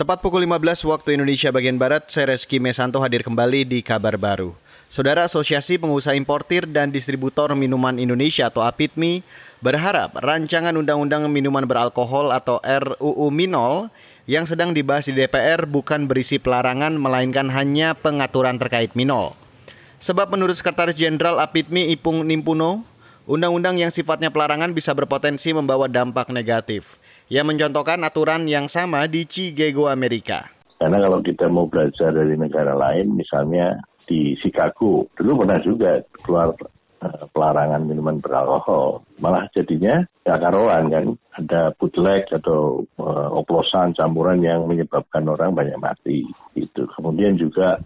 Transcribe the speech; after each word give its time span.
Tepat 0.00 0.24
pukul 0.24 0.48
15 0.48 0.88
waktu 0.88 1.20
Indonesia 1.20 1.52
bagian 1.52 1.76
Barat, 1.76 2.08
saya 2.08 2.32
Reski 2.32 2.56
Mesanto 2.56 3.04
hadir 3.04 3.20
kembali 3.20 3.68
di 3.68 3.84
kabar 3.84 4.16
baru. 4.16 4.56
Saudara 4.88 5.28
Asosiasi 5.28 5.76
Pengusaha 5.76 6.16
Importir 6.16 6.64
dan 6.64 6.88
Distributor 6.88 7.52
Minuman 7.52 8.00
Indonesia 8.00 8.48
atau 8.48 8.64
APITMI 8.64 9.20
berharap 9.60 10.16
rancangan 10.16 10.72
Undang-Undang 10.72 11.28
Minuman 11.28 11.68
Beralkohol 11.68 12.32
atau 12.32 12.64
RUU 12.64 13.28
Minol 13.28 13.92
yang 14.24 14.48
sedang 14.48 14.72
dibahas 14.72 15.04
di 15.04 15.12
DPR 15.12 15.68
bukan 15.68 16.08
berisi 16.08 16.40
pelarangan 16.40 16.96
melainkan 16.96 17.52
hanya 17.52 17.92
pengaturan 17.92 18.56
terkait 18.56 18.96
minol. 18.96 19.36
Sebab 20.00 20.32
menurut 20.32 20.56
Sekretaris 20.56 20.96
Jenderal 20.96 21.36
APITMI 21.44 21.92
Ipung 21.92 22.24
Nimpuno, 22.24 22.88
undang-undang 23.28 23.76
yang 23.76 23.92
sifatnya 23.92 24.32
pelarangan 24.32 24.72
bisa 24.72 24.96
berpotensi 24.96 25.52
membawa 25.52 25.92
dampak 25.92 26.32
negatif. 26.32 26.96
Ia 27.30 27.46
mencontohkan 27.46 28.02
aturan 28.02 28.50
yang 28.50 28.66
sama 28.66 29.06
di 29.06 29.22
Chicago, 29.22 29.86
Amerika. 29.86 30.50
Karena 30.82 30.98
kalau 30.98 31.22
kita 31.22 31.46
mau 31.46 31.70
belajar 31.70 32.10
dari 32.10 32.34
negara 32.34 32.74
lain, 32.74 33.14
misalnya 33.14 33.78
di 34.02 34.34
Chicago, 34.42 35.06
dulu 35.14 35.46
pernah 35.46 35.62
juga 35.62 36.02
keluar 36.26 36.50
uh, 37.06 37.24
pelarangan 37.30 37.86
minuman 37.86 38.18
beralkohol. 38.18 39.06
Malah 39.22 39.46
jadinya 39.54 40.02
ya 40.26 40.42
karuan 40.42 40.90
kan, 40.90 41.06
ada 41.38 41.70
bootleg 41.78 42.26
atau 42.34 42.82
uh, 42.98 43.30
oplosan, 43.38 43.94
campuran 43.94 44.42
yang 44.42 44.66
menyebabkan 44.66 45.22
orang 45.30 45.54
banyak 45.54 45.78
mati. 45.78 46.26
Itu. 46.58 46.90
Kemudian 46.98 47.38
juga 47.38 47.78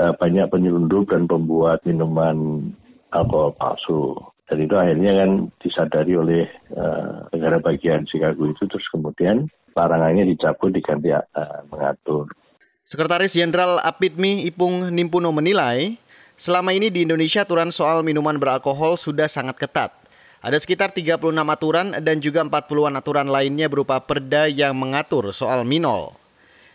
uh, 0.00 0.16
banyak 0.16 0.48
penyelundup 0.48 1.12
dan 1.12 1.28
pembuat 1.28 1.84
minuman 1.84 2.72
alkohol 3.12 3.52
palsu 3.52 4.16
dan 4.52 4.68
itu 4.68 4.76
akhirnya 4.76 5.12
kan 5.16 5.30
disadari 5.64 6.12
oleh 6.12 6.44
uh, 6.76 7.24
negara 7.32 7.56
bagian 7.56 8.04
Chicago 8.04 8.52
itu 8.52 8.68
terus 8.68 8.84
kemudian 8.92 9.48
larangannya 9.72 10.28
dicabut 10.28 10.76
diganti 10.76 11.08
uh, 11.08 11.24
mengatur. 11.72 12.28
Sekretaris 12.84 13.32
Jenderal 13.32 13.80
APIDMI 13.80 14.44
Ipung 14.44 14.92
Nimpuno 14.92 15.32
menilai 15.32 15.96
selama 16.36 16.76
ini 16.76 16.92
di 16.92 17.08
Indonesia 17.08 17.48
aturan 17.48 17.72
soal 17.72 18.04
minuman 18.04 18.36
beralkohol 18.36 19.00
sudah 19.00 19.24
sangat 19.24 19.56
ketat. 19.56 19.88
Ada 20.44 20.60
sekitar 20.60 20.92
36 20.92 21.32
aturan 21.32 21.96
dan 22.04 22.20
juga 22.20 22.44
40-an 22.44 22.92
aturan 23.00 23.32
lainnya 23.32 23.72
berupa 23.72 24.04
perda 24.04 24.52
yang 24.52 24.76
mengatur 24.76 25.32
soal 25.32 25.64
minol. 25.64 26.12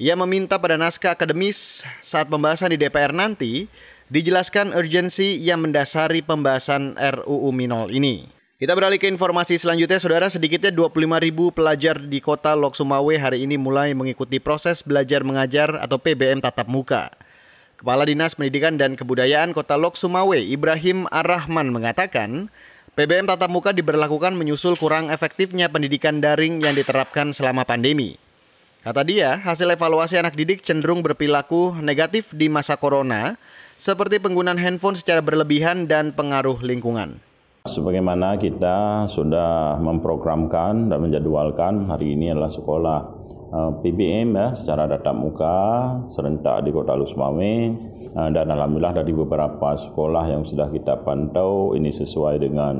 Ia 0.00 0.16
meminta 0.16 0.56
pada 0.56 0.80
naskah 0.80 1.12
akademis 1.12 1.84
saat 2.00 2.32
pembahasan 2.32 2.72
di 2.72 2.80
DPR 2.80 3.12
nanti 3.12 3.68
dijelaskan 4.08 4.72
urgensi 4.72 5.36
yang 5.36 5.64
mendasari 5.64 6.24
pembahasan 6.24 6.96
RUU 6.96 7.52
Minol 7.52 7.92
ini. 7.92 8.28
Kita 8.58 8.74
beralih 8.74 8.98
ke 8.98 9.06
informasi 9.06 9.54
selanjutnya, 9.54 10.02
Saudara. 10.02 10.26
Sedikitnya 10.26 10.74
25 10.74 11.22
ribu 11.22 11.54
pelajar 11.54 11.94
di 12.02 12.18
kota 12.18 12.58
Lok 12.58 12.74
Sumawe 12.74 13.14
hari 13.14 13.46
ini 13.46 13.54
mulai 13.54 13.94
mengikuti 13.94 14.42
proses 14.42 14.82
belajar 14.82 15.22
mengajar 15.22 15.78
atau 15.78 15.94
PBM 16.02 16.42
tatap 16.42 16.66
muka. 16.66 17.14
Kepala 17.78 18.02
Dinas 18.02 18.34
Pendidikan 18.34 18.74
dan 18.74 18.98
Kebudayaan 18.98 19.54
Kota 19.54 19.78
Lok 19.78 19.94
Sumawe, 19.94 20.34
Ibrahim 20.34 21.06
Ar-Rahman 21.06 21.70
mengatakan, 21.70 22.50
PBM 22.98 23.30
tatap 23.30 23.46
muka 23.46 23.70
diberlakukan 23.70 24.34
menyusul 24.34 24.74
kurang 24.74 25.14
efektifnya 25.14 25.70
pendidikan 25.70 26.18
daring 26.18 26.58
yang 26.58 26.74
diterapkan 26.74 27.30
selama 27.30 27.62
pandemi. 27.62 28.18
Kata 28.82 29.06
dia, 29.06 29.38
hasil 29.38 29.70
evaluasi 29.70 30.18
anak 30.18 30.34
didik 30.34 30.66
cenderung 30.66 31.06
berperilaku 31.06 31.78
negatif 31.78 32.34
di 32.34 32.50
masa 32.50 32.74
corona 32.74 33.38
seperti 33.78 34.18
penggunaan 34.18 34.58
handphone 34.58 34.98
secara 34.98 35.22
berlebihan 35.22 35.86
dan 35.86 36.10
pengaruh 36.12 36.58
lingkungan. 36.60 37.22
Sebagaimana 37.64 38.36
kita 38.36 39.06
sudah 39.06 39.78
memprogramkan 39.78 40.90
dan 40.90 40.98
menjadwalkan 40.98 41.86
hari 41.86 42.18
ini 42.18 42.34
adalah 42.34 42.50
sekolah 42.50 42.98
eh, 43.54 43.72
PBM 43.82 44.28
ya 44.34 44.48
secara 44.52 44.90
tatap 44.90 45.14
muka 45.14 45.58
serentak 46.10 46.66
di 46.66 46.70
Kota 46.74 46.96
Lusmame 46.98 47.76
eh, 48.14 48.28
dan 48.34 48.50
alhamdulillah 48.50 49.04
dari 49.04 49.12
beberapa 49.14 49.78
sekolah 49.78 50.24
yang 50.26 50.42
sudah 50.42 50.72
kita 50.74 51.04
pantau 51.06 51.76
ini 51.76 51.92
sesuai 51.92 52.40
dengan 52.40 52.74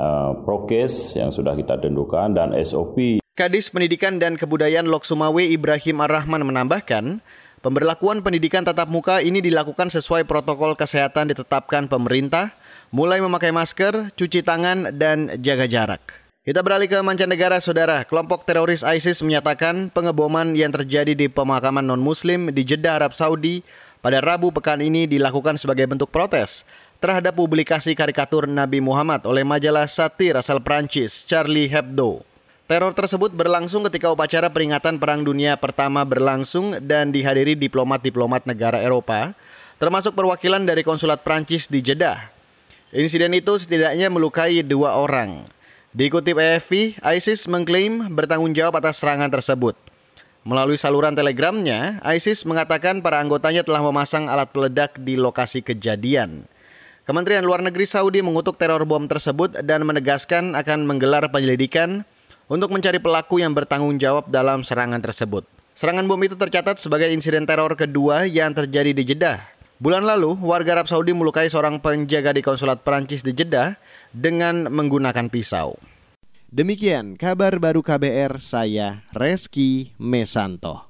uh, 0.00 0.32
prokes 0.42 1.20
yang 1.20 1.28
sudah 1.28 1.52
kita 1.52 1.76
tentukan 1.76 2.32
dan 2.32 2.56
SOP. 2.64 3.20
Kadis 3.36 3.72
Pendidikan 3.72 4.20
dan 4.20 4.36
Kebudayaan 4.36 4.88
Lok 4.88 5.04
Sumawe 5.08 5.40
Ibrahim 5.40 5.96
Ar-Rahman 6.04 6.44
menambahkan, 6.44 7.24
Pemberlakuan 7.60 8.24
pendidikan 8.24 8.64
tatap 8.64 8.88
muka 8.88 9.20
ini 9.20 9.44
dilakukan 9.44 9.92
sesuai 9.92 10.24
protokol 10.24 10.72
kesehatan 10.72 11.28
ditetapkan 11.28 11.92
pemerintah, 11.92 12.56
mulai 12.88 13.20
memakai 13.20 13.52
masker, 13.52 14.16
cuci 14.16 14.40
tangan, 14.40 14.96
dan 14.96 15.28
jaga 15.44 15.68
jarak. 15.68 16.00
Kita 16.40 16.64
beralih 16.64 16.88
ke 16.88 16.96
mancanegara, 17.04 17.60
saudara. 17.60 18.00
Kelompok 18.08 18.48
teroris 18.48 18.80
ISIS 18.80 19.20
menyatakan 19.20 19.92
pengeboman 19.92 20.56
yang 20.56 20.72
terjadi 20.72 21.12
di 21.12 21.28
pemakaman 21.28 21.84
non-muslim 21.84 22.48
di 22.48 22.64
Jeddah, 22.64 22.96
Arab 22.96 23.12
Saudi 23.12 23.60
pada 24.00 24.24
Rabu 24.24 24.48
pekan 24.56 24.80
ini 24.80 25.04
dilakukan 25.04 25.60
sebagai 25.60 25.84
bentuk 25.84 26.08
protes 26.08 26.64
terhadap 26.96 27.36
publikasi 27.36 27.92
karikatur 27.92 28.48
Nabi 28.48 28.80
Muhammad 28.80 29.28
oleh 29.28 29.44
majalah 29.44 29.84
satir 29.84 30.32
asal 30.32 30.64
Prancis 30.64 31.28
Charlie 31.28 31.68
Hebdo. 31.68 32.29
Teror 32.70 32.94
tersebut 32.94 33.34
berlangsung 33.34 33.82
ketika 33.90 34.14
upacara 34.14 34.46
peringatan 34.46 35.02
Perang 35.02 35.26
Dunia 35.26 35.58
Pertama 35.58 36.06
berlangsung 36.06 36.78
dan 36.78 37.10
dihadiri 37.10 37.58
diplomat-diplomat 37.58 38.46
negara 38.46 38.78
Eropa, 38.78 39.34
termasuk 39.82 40.14
perwakilan 40.14 40.62
dari 40.62 40.86
konsulat 40.86 41.26
Prancis 41.26 41.66
di 41.66 41.82
Jeddah. 41.82 42.30
Insiden 42.94 43.34
itu 43.34 43.58
setidaknya 43.58 44.06
melukai 44.06 44.62
dua 44.62 45.02
orang. 45.02 45.50
Dikutip 45.90 46.38
AFP, 46.38 46.94
ISIS 47.02 47.50
mengklaim 47.50 48.06
bertanggung 48.14 48.54
jawab 48.54 48.78
atas 48.78 49.02
serangan 49.02 49.34
tersebut. 49.34 49.74
Melalui 50.46 50.78
saluran 50.78 51.18
telegramnya, 51.18 51.98
ISIS 52.06 52.46
mengatakan 52.46 53.02
para 53.02 53.18
anggotanya 53.18 53.66
telah 53.66 53.82
memasang 53.82 54.30
alat 54.30 54.46
peledak 54.54 54.94
di 54.94 55.18
lokasi 55.18 55.58
kejadian. 55.58 56.46
Kementerian 57.02 57.42
Luar 57.42 57.66
Negeri 57.66 57.90
Saudi 57.90 58.22
mengutuk 58.22 58.62
teror 58.62 58.86
bom 58.86 59.10
tersebut 59.10 59.58
dan 59.66 59.82
menegaskan 59.82 60.54
akan 60.54 60.86
menggelar 60.86 61.26
penyelidikan 61.34 62.06
untuk 62.50 62.74
mencari 62.74 62.98
pelaku 62.98 63.38
yang 63.38 63.54
bertanggung 63.54 63.94
jawab 64.02 64.26
dalam 64.26 64.66
serangan 64.66 64.98
tersebut. 64.98 65.46
Serangan 65.78 66.04
bom 66.10 66.18
itu 66.18 66.34
tercatat 66.34 66.82
sebagai 66.82 67.06
insiden 67.14 67.46
teror 67.46 67.78
kedua 67.78 68.26
yang 68.26 68.50
terjadi 68.50 68.90
di 68.90 69.06
Jeddah. 69.06 69.38
Bulan 69.80 70.04
lalu, 70.04 70.36
warga 70.44 70.76
Arab 70.76 70.90
Saudi 70.90 71.16
melukai 71.16 71.48
seorang 71.48 71.80
penjaga 71.80 72.36
di 72.36 72.44
konsulat 72.44 72.84
Perancis 72.84 73.24
di 73.24 73.32
Jeddah 73.32 73.80
dengan 74.12 74.68
menggunakan 74.68 75.32
pisau. 75.32 75.78
Demikian 76.50 77.14
kabar 77.16 77.56
baru 77.62 77.80
KBR, 77.80 78.42
saya 78.42 79.06
Reski 79.14 79.94
Mesanto. 79.96 80.89